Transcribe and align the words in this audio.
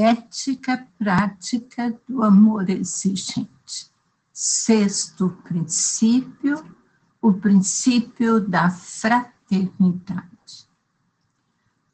ética 0.00 0.86
prática 0.98 1.96
do 2.08 2.22
amor 2.22 2.68
exigente. 2.68 3.48
Sexto 4.32 5.30
princípio, 5.44 6.64
o 7.22 7.32
princípio 7.32 8.40
da 8.40 8.70
fraternidade. 8.70 10.28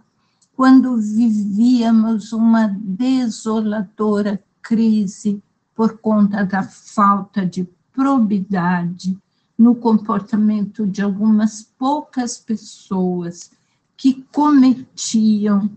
quando 0.57 0.97
vivíamos 0.97 2.33
uma 2.33 2.69
desoladora 2.69 4.43
crise 4.61 5.43
por 5.75 5.99
conta 5.99 6.45
da 6.45 6.63
falta 6.63 7.45
de 7.45 7.65
probidade 7.93 9.19
no 9.57 9.75
comportamento 9.75 10.87
de 10.87 11.03
algumas 11.03 11.63
poucas 11.63 12.39
pessoas 12.39 13.51
que 13.97 14.23
cometiam 14.33 15.71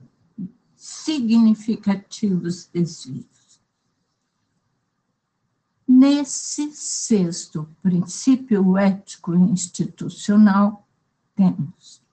significativos 0.76 2.70
desvios. 2.73 3.26
Nesse 5.88 6.72
sexto 6.73 7.70
princípio 7.82 8.78
ético 8.78 9.36
institucional, 9.36 10.88
temos 11.36 12.05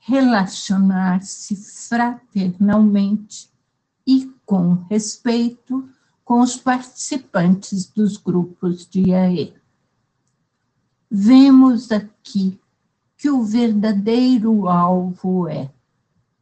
relacionar-se 0.00 1.54
fraternalmente 1.54 3.48
e 4.06 4.32
com 4.44 4.74
respeito 4.90 5.88
com 6.24 6.40
os 6.40 6.56
participantes 6.56 7.86
dos 7.86 8.16
grupos 8.16 8.88
de 8.88 9.12
AE. 9.12 9.54
Vemos 11.10 11.92
aqui 11.92 12.58
que 13.16 13.30
o 13.30 13.44
verdadeiro 13.44 14.68
alvo 14.68 15.46
é 15.48 15.70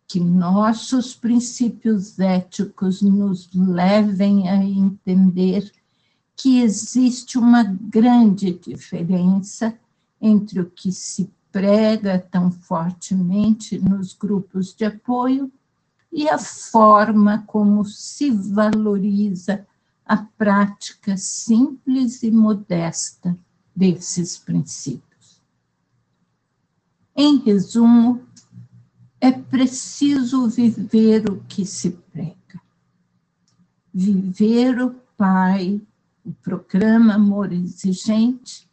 que 0.06 0.20
nossos 0.20 1.14
princípios 1.14 2.18
éticos 2.18 3.02
nos 3.02 3.50
levem 3.52 4.48
a 4.48 4.56
entender 4.56 5.70
que 6.34 6.60
existe 6.60 7.36
uma 7.36 7.64
grande 7.64 8.52
diferença 8.52 9.78
entre 10.20 10.60
o 10.60 10.70
que 10.70 10.92
se 10.92 11.30
prega 11.52 12.18
tão 12.18 12.50
fortemente 12.50 13.78
nos 13.78 14.12
grupos 14.12 14.74
de 14.74 14.84
apoio 14.84 15.50
e 16.12 16.28
a 16.28 16.38
forma 16.38 17.44
como 17.46 17.84
se 17.84 18.30
valoriza 18.30 19.66
a 20.04 20.16
prática 20.16 21.16
simples 21.16 22.22
e 22.22 22.30
modesta 22.30 23.36
desses 23.74 24.38
princípios. 24.38 25.42
Em 27.14 27.38
resumo, 27.38 28.22
é 29.20 29.32
preciso 29.32 30.48
viver 30.48 31.28
o 31.30 31.42
que 31.48 31.66
se 31.66 31.90
prega. 31.90 32.60
Viver 33.92 34.80
o 34.80 34.94
Pai 35.16 35.80
o 36.28 36.32
programa 36.42 37.14
Amor 37.14 37.52
Exigente 37.54 38.68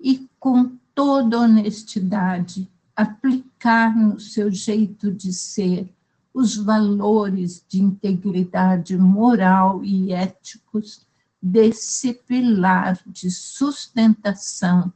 e, 0.00 0.28
com 0.38 0.78
toda 0.94 1.40
honestidade, 1.40 2.68
aplicar 2.94 3.96
no 3.96 4.20
seu 4.20 4.50
jeito 4.50 5.10
de 5.10 5.32
ser 5.32 5.88
os 6.34 6.56
valores 6.56 7.64
de 7.68 7.82
integridade 7.82 8.96
moral 8.96 9.84
e 9.84 10.12
éticos 10.12 11.06
desse 11.40 12.14
pilar 12.14 13.00
de 13.06 13.30
sustentação 13.30 14.92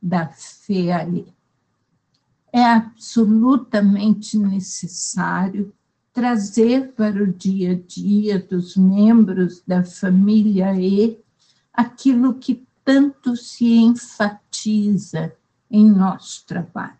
da 0.00 0.28
FEAE. 0.28 1.32
É 2.52 2.64
absolutamente 2.64 4.38
necessário 4.38 5.72
trazer 6.12 6.92
para 6.92 7.22
o 7.22 7.32
dia 7.32 7.72
a 7.72 7.74
dia 7.74 8.38
dos 8.38 8.76
membros 8.76 9.62
da 9.66 9.84
família 9.84 10.74
E 10.74 11.18
aquilo 11.72 12.34
que 12.34 12.66
tanto 12.84 13.36
se 13.36 13.74
enfatiza 13.76 15.32
em 15.70 15.88
nosso 15.90 16.46
trabalho. 16.46 16.96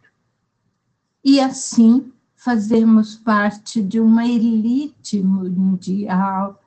E 1.25 1.41
assim 1.41 2.13
fazemos 2.37 3.17
parte 3.17 3.83
de 3.83 3.99
uma 4.01 4.27
elite 4.27 5.21
mundial 5.21 6.63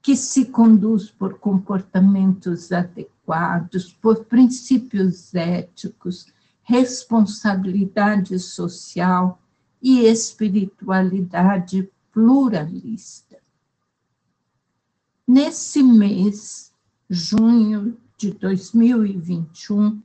que 0.00 0.16
se 0.16 0.46
conduz 0.46 1.10
por 1.10 1.38
comportamentos 1.38 2.72
adequados, 2.72 3.92
por 3.92 4.24
princípios 4.24 5.34
éticos, 5.34 6.32
responsabilidade 6.62 8.38
social 8.38 9.40
e 9.82 10.00
espiritualidade 10.00 11.90
pluralista. 12.12 13.38
Nesse 15.26 15.82
mês, 15.82 16.72
junho 17.10 17.96
de 18.16 18.32
2021, 18.32 20.02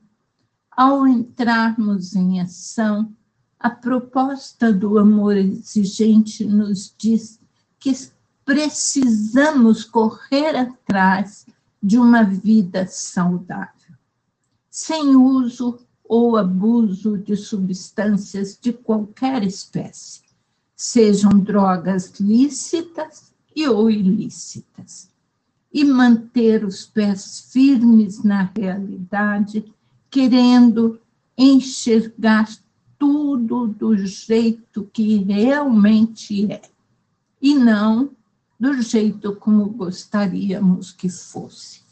ao 0.76 1.06
entrarmos 1.06 2.14
em 2.14 2.40
ação, 2.40 3.12
a 3.58 3.70
proposta 3.70 4.72
do 4.72 4.98
amor 4.98 5.36
exigente 5.36 6.44
nos 6.44 6.94
diz 6.98 7.40
que 7.78 7.92
precisamos 8.44 9.84
correr 9.84 10.56
atrás 10.56 11.46
de 11.82 11.98
uma 11.98 12.22
vida 12.22 12.86
saudável, 12.86 13.94
sem 14.70 15.16
uso 15.16 15.78
ou 16.04 16.36
abuso 16.36 17.16
de 17.16 17.36
substâncias 17.36 18.58
de 18.60 18.72
qualquer 18.72 19.42
espécie, 19.42 20.22
sejam 20.76 21.30
drogas 21.40 22.12
lícitas 22.20 23.32
e 23.54 23.66
ou 23.66 23.90
ilícitas 23.90 25.10
e 25.72 25.84
manter 25.84 26.64
os 26.64 26.86
pés 26.86 27.48
firmes 27.52 28.22
na 28.22 28.50
realidade, 28.56 29.72
querendo 30.14 31.00
enxergar 31.36 32.48
tudo 32.96 33.66
do 33.66 33.96
jeito 33.96 34.88
que 34.92 35.16
realmente 35.16 36.52
é, 36.52 36.62
e 37.42 37.52
não 37.52 38.12
do 38.58 38.80
jeito 38.80 39.34
como 39.34 39.68
gostaríamos 39.70 40.92
que 40.92 41.08
fosse. 41.08 41.82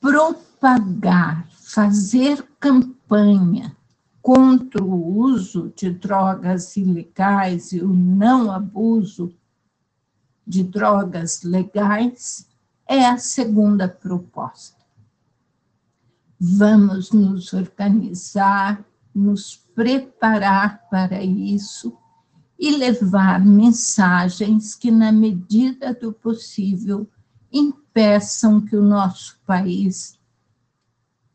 Propagar, 0.00 1.48
fazer 1.50 2.46
campanha 2.60 3.76
contra 4.22 4.84
o 4.84 5.16
uso 5.16 5.72
de 5.74 5.90
drogas 5.90 6.76
ilegais 6.76 7.72
e 7.72 7.80
o 7.80 7.88
não 7.88 8.52
abuso 8.52 9.34
de 10.46 10.62
drogas 10.62 11.42
legais 11.42 12.48
é 12.86 13.04
a 13.04 13.18
segunda 13.18 13.88
proposta. 13.88 14.83
Vamos 16.38 17.12
nos 17.12 17.52
organizar, 17.52 18.84
nos 19.14 19.56
preparar 19.74 20.88
para 20.90 21.22
isso 21.22 21.96
e 22.58 22.76
levar 22.76 23.44
mensagens 23.44 24.74
que, 24.74 24.90
na 24.90 25.12
medida 25.12 25.94
do 25.94 26.12
possível, 26.12 27.08
impeçam 27.52 28.60
que 28.60 28.76
o 28.76 28.82
nosso 28.82 29.38
país 29.46 30.18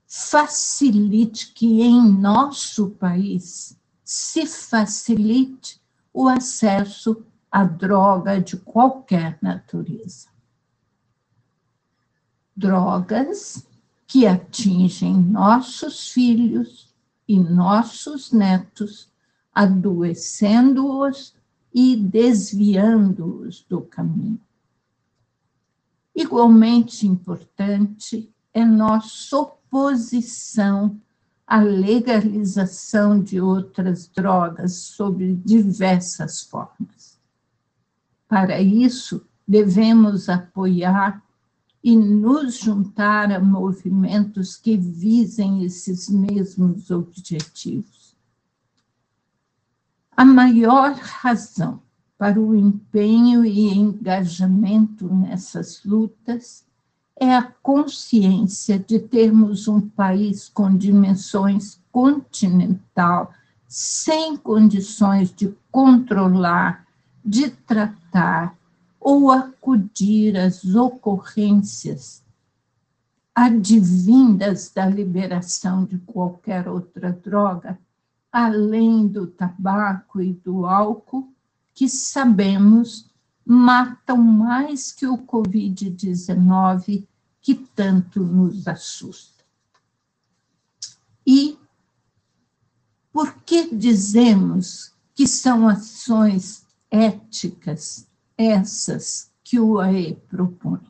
facilite, 0.06 1.53
que 1.53 1.82
em 1.82 2.12
nosso 2.12 2.90
país 2.91 3.79
se 4.03 4.46
facilite 4.46 5.79
o 6.12 6.28
acesso 6.28 7.23
a 7.52 7.64
droga 7.64 8.41
de 8.41 8.58
qualquer 8.58 9.38
natureza. 9.41 10.28
Drogas 12.56 13.69
que 14.09 14.26
atingem 14.26 15.16
nossos 15.16 16.09
filhos 16.09 16.91
e 17.28 17.40
nossos 17.40 18.32
netos, 18.32 19.08
adoecendo-os 19.53 21.35
e 21.72 21.96
desviando-os 21.96 23.64
do 23.70 23.82
caminho. 23.82 24.41
Igualmente 26.16 27.06
importante 27.06 28.34
é 28.52 28.66
nossa 28.66 29.38
oposição 29.38 31.00
à 31.46 31.59
legalização 31.59 33.22
de 33.22 33.40
outras 33.40 34.08
drogas 34.08 34.73
sob 34.73 35.35
diversas 35.46 36.41
formas. 36.41 37.20
Para 38.28 38.59
isso, 38.59 39.23
devemos 39.47 40.29
apoiar 40.29 41.23
e 41.84 41.96
nos 41.96 42.59
juntar 42.59 43.31
a 43.31 43.40
movimentos 43.40 44.58
que 44.58 44.76
visem 44.76 45.64
esses 45.64 46.09
mesmos 46.09 46.91
objetivos. 46.91 48.16
A 50.16 50.26
maior 50.26 50.93
razão 50.96 51.81
para 52.17 52.40
o 52.40 52.53
empenho 52.53 53.46
e 53.46 53.70
engajamento 53.70 55.08
nessas 55.08 55.81
lutas 55.85 56.66
é 57.16 57.34
a 57.34 57.43
consciência 57.43 58.78
de 58.78 58.99
termos 58.99 59.70
um 59.70 59.79
país 59.79 60.49
com 60.49 60.75
dimensões 60.75 61.79
continental, 61.91 63.34
sem 63.67 64.35
condições 64.35 65.34
de 65.34 65.55
controlar, 65.72 66.85
de 67.23 67.49
tratar 67.49 68.59
ou 68.99 69.31
acudir 69.31 70.37
às 70.37 70.63
ocorrências 70.75 72.23
advindas 73.34 74.69
da 74.69 74.85
liberação 74.85 75.85
de 75.85 75.97
qualquer 75.99 76.67
outra 76.67 77.13
droga, 77.13 77.79
além 78.31 79.07
do 79.07 79.28
tabaco 79.28 80.22
e 80.22 80.34
do 80.34 80.66
álcool, 80.66 81.31
que 81.73 81.87
sabemos 81.87 83.09
matam 83.46 84.17
mais 84.17 84.91
que 84.91 85.07
o 85.07 85.17
Covid-19, 85.17 87.07
que 87.41 87.55
tanto 87.55 88.19
nos 88.22 88.67
assusta. 88.67 89.46
E 91.25 91.57
por 93.13 93.34
que 93.43 93.73
dizemos 93.73 94.93
que 95.16 95.25
são 95.25 95.67
ações 95.67 96.66
éticas 96.91 98.09
essas 98.40 99.30
que 99.44 99.59
o 99.59 99.80
AE 99.80 100.16
propõe? 100.30 100.90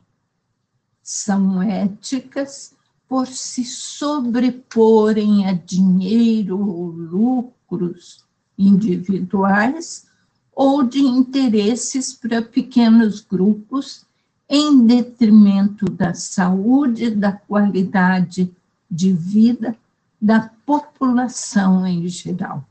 são 1.10 1.60
éticas 1.60 2.72
por 3.08 3.26
se 3.26 3.64
sobreporem 3.64 5.44
a 5.48 5.54
dinheiro 5.54 6.56
ou 6.56 6.86
lucros 6.86 8.24
individuais 8.56 10.06
ou 10.54 10.84
de 10.84 11.00
interesses 11.00 12.14
para 12.14 12.40
pequenos 12.40 13.20
grupos 13.20 14.06
em 14.48 14.86
detrimento 14.86 15.86
da 15.86 16.14
saúde, 16.14 17.10
da 17.10 17.32
qualidade 17.32 18.48
de 18.88 19.12
vida 19.12 19.76
da 20.22 20.48
população 20.64 21.84
em 21.84 22.06
geral. 22.06 22.64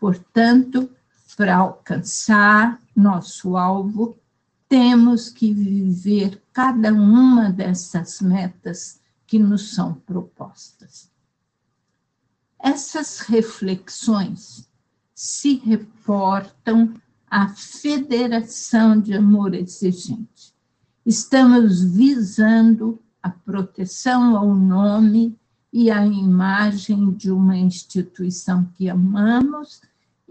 Portanto, 0.00 0.90
para 1.34 1.56
alcançar 1.56 2.80
nosso 2.94 3.56
alvo, 3.56 4.18
temos 4.68 5.28
que 5.28 5.52
viver 5.52 6.42
cada 6.52 6.92
uma 6.92 7.50
dessas 7.50 8.20
metas 8.20 9.00
que 9.26 9.38
nos 9.38 9.74
são 9.74 9.94
propostas. 9.94 11.10
Essas 12.58 13.20
reflexões 13.20 14.68
se 15.14 15.56
reportam 15.56 16.94
à 17.30 17.48
Federação 17.48 19.00
de 19.00 19.14
Amor 19.14 19.54
Exigente. 19.54 20.54
Estamos 21.04 21.82
visando 21.82 23.00
a 23.22 23.30
proteção 23.30 24.36
ao 24.36 24.54
nome 24.54 25.36
e 25.72 25.90
à 25.90 26.06
imagem 26.06 27.10
de 27.12 27.30
uma 27.30 27.56
instituição 27.56 28.64
que 28.74 28.88
amamos 28.88 29.80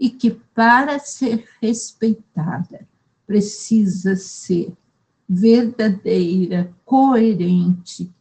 e 0.02 0.10
que, 0.10 0.32
para 0.32 0.98
ser 0.98 1.48
respeitada, 1.60 2.88
precisa 3.24 4.16
ser 4.16 4.76
verdadeira, 5.28 6.74
coerente, 6.84 8.12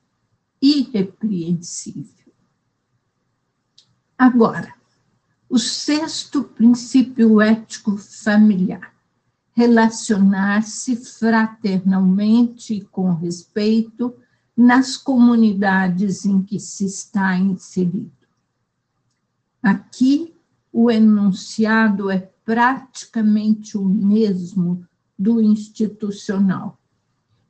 irrepreensível. 0.62 2.31
Agora, 4.16 4.75
o 5.50 5.57
sexto 5.57 6.44
princípio 6.44 7.42
ético 7.42 7.98
familiar, 7.98 8.94
relacionar-se 9.51 10.95
fraternalmente 10.95 12.75
e 12.75 12.81
com 12.81 13.12
respeito 13.16 14.16
nas 14.56 14.98
comunidades 14.98 16.25
em 16.25 16.44
que 16.44 16.60
se 16.60 16.86
está 16.86 17.36
inserido. 17.36 18.12
Aqui, 19.63 20.36
o 20.71 20.89
enunciado 20.89 22.09
é 22.09 22.29
praticamente 22.45 23.77
o 23.77 23.83
mesmo 23.83 24.85
do 25.18 25.41
institucional. 25.41 26.79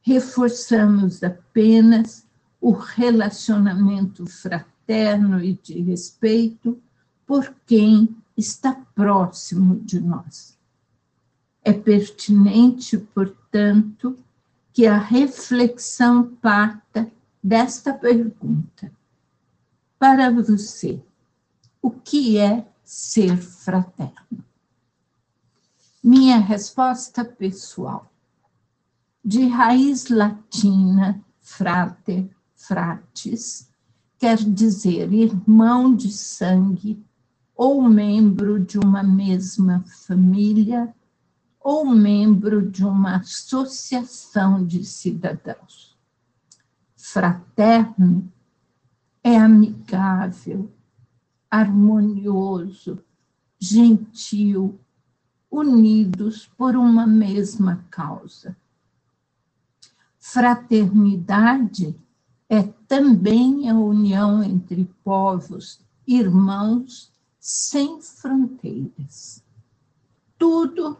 Reforçamos 0.02 1.24
apenas 1.24 2.26
o 2.60 2.72
relacionamento 2.72 4.26
fraterno 4.26 5.44
e 5.44 5.54
de 5.54 5.82
respeito 5.82 6.82
por 7.26 7.54
quem 7.66 8.16
está 8.36 8.74
próximo 8.94 9.80
de 9.80 10.00
nós. 10.00 10.58
É 11.64 11.72
pertinente, 11.72 12.98
portanto, 12.98 14.18
que 14.74 14.88
a 14.88 14.98
reflexão 14.98 16.36
parta 16.42 17.12
desta 17.44 17.94
pergunta. 17.94 18.92
Para 19.98 20.32
você, 20.32 21.00
o 21.82 21.92
que 21.92 22.38
é 22.38 22.66
ser 22.92 23.38
fraterno? 23.38 24.44
Minha 26.04 26.40
resposta 26.40 27.24
pessoal. 27.24 28.12
De 29.24 29.48
raiz 29.48 30.10
latina, 30.10 31.24
frater, 31.40 32.30
fratis, 32.54 33.70
quer 34.20 34.38
dizer 34.38 35.14
irmão 35.14 35.96
de 35.96 36.12
sangue 36.12 37.02
ou 37.56 37.82
membro 37.82 38.60
de 38.60 38.78
uma 38.78 39.02
mesma 39.02 39.86
família 40.06 40.94
ou 41.62 41.86
membro 41.86 42.70
de 42.70 42.84
uma 42.84 43.18
associação 43.18 44.66
de 44.66 44.84
cidadãos. 44.84 45.98
Fraterno 46.98 48.30
é 49.24 49.38
amigável, 49.38 50.70
harmonioso, 51.52 53.04
gentil, 53.60 54.80
unidos 55.52 56.50
por 56.58 56.78
uma 56.78 57.06
mesma 57.06 57.86
causa. 57.92 58.56
Fraternidade 60.18 61.94
é 62.48 62.64
também 62.88 63.70
a 63.70 63.76
união 63.76 64.42
entre 64.42 64.86
povos, 65.04 65.82
irmãos, 66.08 67.12
sem 67.40 68.02
fronteiras. 68.02 69.44
Tudo 70.38 70.98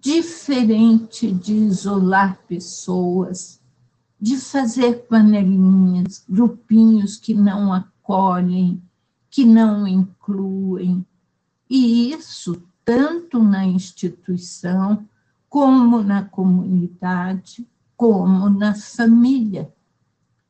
diferente 0.00 1.32
de 1.32 1.54
isolar 1.54 2.38
pessoas, 2.46 3.60
de 4.20 4.36
fazer 4.36 5.06
panelinhas, 5.06 6.24
grupinhos 6.28 7.16
que 7.16 7.34
não 7.34 7.72
acolhem, 7.72 8.82
que 9.32 9.46
não 9.46 9.88
incluem. 9.88 11.04
E 11.68 12.12
isso 12.12 12.62
tanto 12.84 13.42
na 13.42 13.64
instituição, 13.64 15.08
como 15.48 16.02
na 16.02 16.22
comunidade, 16.22 17.66
como 17.96 18.50
na 18.50 18.74
família. 18.74 19.72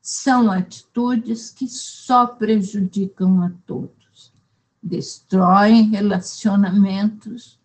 São 0.01 0.51
atitudes 0.51 1.49
que 1.49 1.65
só 1.65 2.27
prejudicam 2.27 3.41
a 3.41 3.51
todos, 3.65 4.33
destroem 4.81 5.83
relacionamentos, 5.83 7.57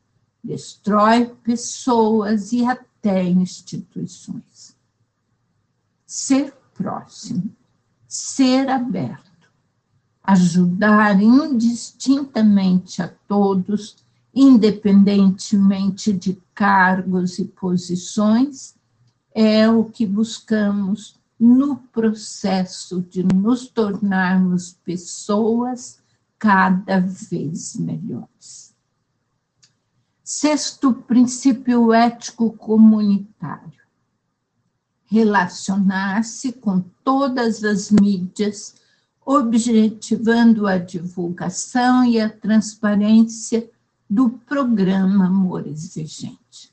destrói 0.43 1.27
pessoas 1.43 2.53
e 2.53 2.65
até 2.65 3.25
instituições. 3.25 4.77
Ser 6.07 6.55
próximo, 6.75 7.51
ser 8.07 8.69
aberto, 8.69 9.28
ajudar 10.29 11.23
indistintamente 11.23 13.01
a 13.01 13.09
todos 13.27 13.97
independentemente 14.35 16.13
de 16.13 16.39
cargos 16.55 17.39
e 17.39 17.47
posições, 17.47 18.75
é 19.35 19.67
o 19.71 19.87
que 19.87 20.05
buscamos 20.05 21.19
no 21.41 21.77
processo 21.77 23.01
de 23.01 23.23
nos 23.23 23.69
tornarmos 23.69 24.77
pessoas 24.85 25.99
cada 26.39 27.01
vez 27.01 27.75
melhores. 27.77 28.75
Sexto 30.23 30.93
princípio 30.93 31.91
ético 31.91 32.53
comunitário: 32.53 33.81
relacionar-se 35.07 36.53
com 36.53 36.81
todas 37.03 37.65
as 37.65 37.91
mídias, 37.91 38.75
objetivando 39.31 40.67
a 40.67 40.79
divulgação 40.79 42.03
e 42.03 42.19
a 42.19 42.31
transparência 42.31 43.69
do 44.09 44.31
programa 44.31 45.27
Amor 45.27 45.67
Exigente. 45.67 46.73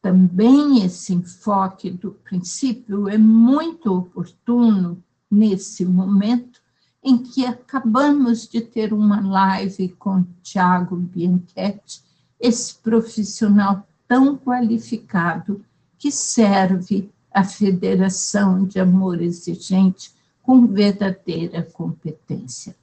Também 0.00 0.84
esse 0.84 1.12
enfoque 1.12 1.90
do 1.90 2.12
princípio 2.12 3.08
é 3.08 3.18
muito 3.18 3.92
oportuno 3.92 5.02
nesse 5.28 5.84
momento 5.84 6.60
em 7.02 7.18
que 7.18 7.44
acabamos 7.44 8.46
de 8.46 8.60
ter 8.60 8.92
uma 8.92 9.20
live 9.20 9.88
com 9.98 10.24
Tiago 10.44 10.94
Bianchetti 10.94 12.04
esse 12.38 12.76
profissional 12.76 13.84
tão 14.06 14.36
qualificado 14.36 15.64
que 15.98 16.12
serve 16.12 17.10
a 17.34 17.42
Federação 17.42 18.64
de 18.64 18.78
Amor 18.78 19.20
Exigente 19.20 20.14
com 20.46 20.64
verdadeira 20.64 21.64
competência. 21.64 22.76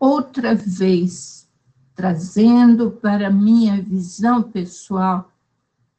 Outra 0.00 0.54
vez, 0.54 1.46
trazendo 1.94 2.90
para 2.90 3.30
minha 3.30 3.82
visão 3.82 4.42
pessoal, 4.42 5.30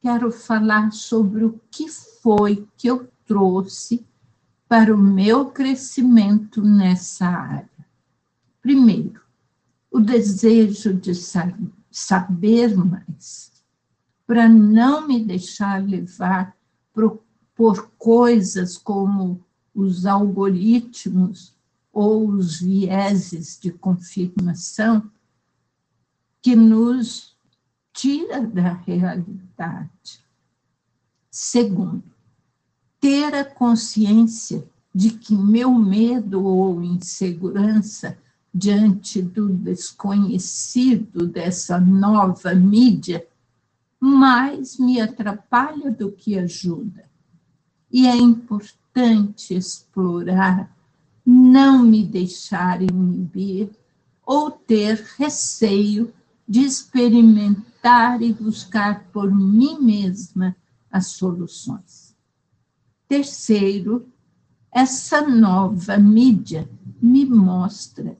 quero 0.02 0.32
falar 0.32 0.90
sobre 0.92 1.44
o 1.44 1.60
que 1.70 1.88
foi 1.88 2.66
que 2.76 2.88
eu 2.88 3.08
trouxe 3.24 4.04
para 4.68 4.92
o 4.92 4.98
meu 4.98 5.46
crescimento 5.46 6.60
nessa 6.60 7.28
área. 7.28 7.70
Primeiro, 8.60 9.20
o 9.92 10.00
desejo 10.00 10.92
de 10.92 11.12
saber 11.90 12.76
mais, 12.76 13.52
para 14.26 14.48
não 14.48 15.06
me 15.06 15.24
deixar 15.24 15.80
levar 15.80 16.56
por, 16.92 17.22
coisas 17.96 18.76
como 18.76 19.40
os 19.74 20.06
algoritmos 20.06 21.54
ou 21.92 22.28
os 22.28 22.60
vieses 22.60 23.58
de 23.60 23.70
confirmação 23.70 25.10
que 26.40 26.54
nos 26.54 27.36
tira 27.92 28.40
da 28.40 28.72
realidade. 28.72 30.24
Segundo, 31.30 32.02
ter 33.00 33.34
a 33.34 33.44
consciência 33.44 34.64
de 34.94 35.10
que 35.10 35.34
meu 35.34 35.72
medo 35.72 36.44
ou 36.44 36.82
insegurança 36.82 38.16
diante 38.54 39.20
do 39.20 39.48
desconhecido 39.48 41.26
dessa 41.26 41.80
nova 41.80 42.54
mídia, 42.54 43.26
mais 43.98 44.78
me 44.78 45.00
atrapalha 45.00 45.90
do 45.90 46.12
que 46.12 46.38
ajuda. 46.38 47.04
E 47.90 48.06
é 48.06 48.16
importante 48.16 48.83
explorar, 49.54 50.74
não 51.24 51.82
me 51.82 52.04
deixar 52.04 52.82
inibir 52.82 53.70
ou 54.24 54.50
ter 54.50 55.04
receio 55.18 56.12
de 56.46 56.60
experimentar 56.60 58.22
e 58.22 58.32
buscar 58.32 59.04
por 59.12 59.34
mim 59.34 59.78
mesma 59.80 60.54
as 60.90 61.08
soluções. 61.08 62.14
Terceiro, 63.08 64.08
essa 64.70 65.22
nova 65.22 65.96
mídia 65.98 66.68
me 67.00 67.24
mostra 67.24 68.16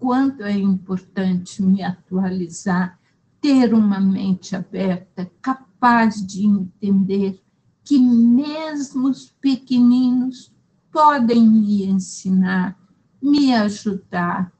quanto 0.00 0.42
é 0.42 0.56
importante 0.56 1.62
me 1.62 1.82
atualizar, 1.82 2.98
ter 3.38 3.74
uma 3.74 4.00
mente 4.00 4.56
aberta, 4.56 5.30
capaz 5.42 6.26
de 6.26 6.46
entender 6.46 7.38
que 7.84 7.98
mesmo 7.98 9.08
os 9.08 9.30
pequeninos 9.40 10.52
podem 10.92 11.46
me 11.46 11.84
ensinar, 11.86 12.78
me 13.22 13.54
ajudar 13.54 14.52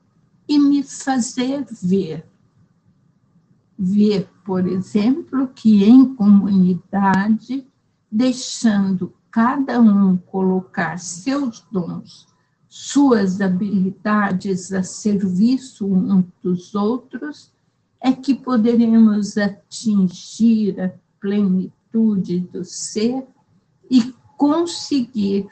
e 0.49 0.59
me 0.59 0.83
fazer 0.83 1.65
ver. 1.83 2.27
Ver, 3.79 4.29
por 4.45 4.67
exemplo, 4.67 5.49
que 5.49 5.85
em 5.85 6.15
comunidade, 6.15 7.67
deixando 8.11 9.15
cada 9.31 9.81
um 9.81 10.17
colocar 10.17 10.99
seus 10.99 11.65
dons 11.71 12.31
suas 12.71 13.41
habilidades 13.41 14.73
a 14.73 14.85
serviço 14.85 15.85
uns 15.85 16.25
dos 16.41 16.73
outros, 16.73 17.53
é 18.00 18.12
que 18.12 18.33
poderemos 18.33 19.37
atingir 19.37 20.81
a 20.81 20.93
plenitude 21.21 21.80
do 21.93 22.65
ser 22.65 23.27
e 23.91 24.13
conseguir 24.37 25.49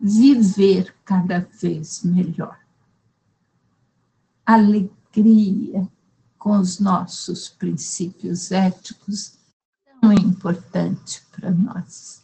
viver 0.00 0.94
cada 1.04 1.40
vez 1.40 2.02
melhor. 2.02 2.58
Alegria 4.44 5.88
com 6.38 6.58
os 6.58 6.78
nossos 6.78 7.48
princípios 7.48 8.50
éticos 8.50 9.38
tão 10.00 10.12
importante 10.12 11.22
para 11.32 11.50
nós. 11.50 12.22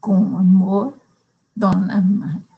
Com 0.00 0.38
amor, 0.38 1.00
Dona 1.56 2.00
Maria. 2.00 2.51